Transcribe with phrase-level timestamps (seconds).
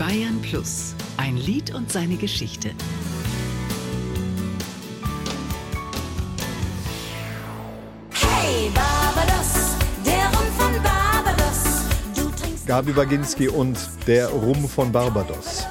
[0.00, 0.94] Bayern Plus.
[1.18, 2.70] Ein Lied und seine Geschichte.
[8.10, 9.76] Hey Barbados,
[10.06, 12.64] der Rum von Barbados.
[12.66, 15.66] Gabi Baginski und der Rum von Barbados.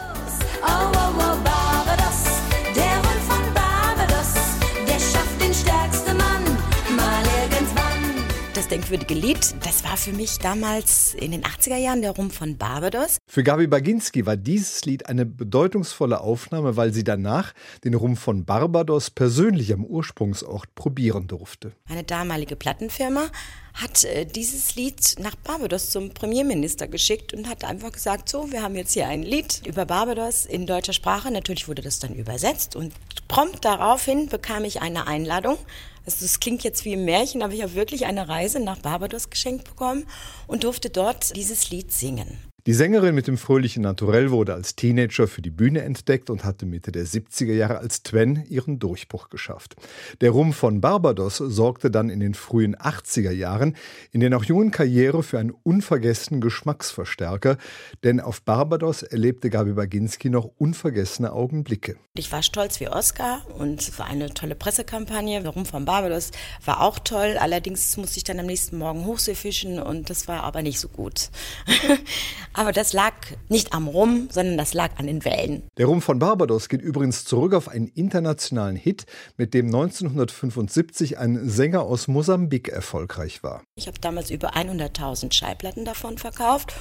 [8.70, 13.18] Denkwürdige Lied, das war für mich damals in den 80er Jahren der Rum von Barbados.
[13.28, 18.46] Für Gabi Baginski war dieses Lied eine bedeutungsvolle Aufnahme, weil sie danach den Rum von
[18.46, 21.72] Barbados persönlich am Ursprungsort probieren durfte.
[21.88, 23.30] Eine damalige Plattenfirma
[23.74, 28.62] hat äh, dieses Lied nach Barbados zum Premierminister geschickt und hat einfach gesagt, so, wir
[28.62, 31.32] haben jetzt hier ein Lied über Barbados in deutscher Sprache.
[31.32, 32.94] Natürlich wurde das dann übersetzt und
[33.30, 35.58] prompt daraufhin bekam ich eine Einladung.
[36.06, 39.30] Also das klingt jetzt wie ein Märchen, aber ich habe wirklich eine Reise nach Barbados
[39.30, 40.06] geschenkt bekommen
[40.48, 42.49] und durfte dort dieses Lied singen.
[42.70, 46.68] Die Sängerin mit dem fröhlichen Naturell wurde als Teenager für die Bühne entdeckt und hatte
[46.68, 49.76] Mitte der 70er Jahre als Twen ihren Durchbruch geschafft.
[50.22, 53.76] Der Rum von Barbados sorgte dann in den frühen 80er Jahren
[54.12, 57.58] in der noch jungen Karriere für einen unvergessenen Geschmacksverstärker,
[58.04, 61.98] denn auf Barbados erlebte Gabi Baginski noch unvergessene Augenblicke.
[62.14, 65.42] Ich war stolz wie Oscar und es war eine tolle Pressekampagne.
[65.42, 66.30] Der Rum von Barbados
[66.66, 67.38] war auch toll.
[67.40, 70.88] Allerdings musste ich dann am nächsten Morgen Hochsee fischen und das war aber nicht so
[70.88, 71.30] gut.
[72.60, 73.14] aber das lag
[73.48, 75.64] nicht am Rum, sondern das lag an den Wellen.
[75.78, 79.06] Der Rum von Barbados geht übrigens zurück auf einen internationalen Hit,
[79.38, 83.64] mit dem 1975 ein Sänger aus Mosambik erfolgreich war.
[83.76, 86.74] Ich habe damals über 100.000 Schallplatten davon verkauft.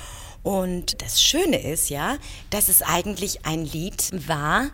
[0.42, 2.16] Und das Schöne ist ja,
[2.50, 4.70] dass es eigentlich ein Lied war,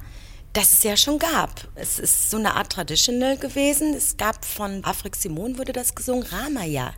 [0.55, 1.69] das es ja schon gab.
[1.75, 3.93] Es ist so eine Art Traditional gewesen.
[3.93, 6.95] Es gab von Afrik Simon wurde das gesungen, Ramaya.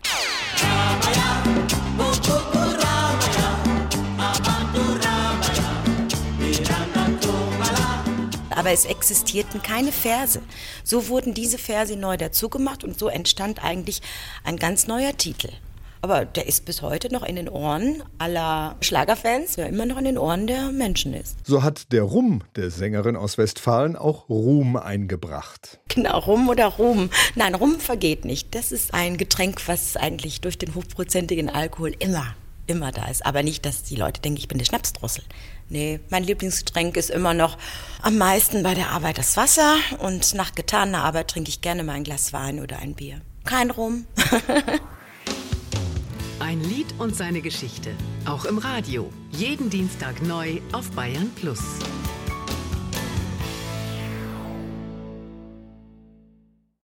[8.56, 10.40] Aber es existierten keine Verse.
[10.82, 14.02] So wurden diese Verse neu dazugemacht und so entstand eigentlich
[14.42, 15.50] ein ganz neuer Titel.
[16.02, 20.04] Aber der ist bis heute noch in den Ohren aller Schlagerfans, wer immer noch in
[20.04, 21.36] den Ohren der Menschen ist.
[21.44, 25.80] So hat der Rum der Sängerin aus Westfalen auch Ruhm eingebracht.
[25.88, 27.10] Genau, Rum oder Ruhm.
[27.34, 28.54] Nein, Rum vergeht nicht.
[28.54, 33.24] Das ist ein Getränk, was eigentlich durch den hochprozentigen Alkohol immer, immer da ist.
[33.24, 35.24] Aber nicht, dass die Leute denken, ich bin der Schnapsdrossel.
[35.68, 37.58] Nee, mein Lieblingsgetränk ist immer noch
[38.02, 41.94] am meisten bei der Arbeit das Wasser und nach getaner Arbeit trinke ich gerne mal
[41.94, 43.20] ein Glas Wein oder ein Bier.
[43.44, 44.06] Kein Rum.
[46.38, 47.90] Ein Lied und seine Geschichte.
[48.26, 49.10] Auch im Radio.
[49.32, 51.60] Jeden Dienstag neu auf Bayern Plus.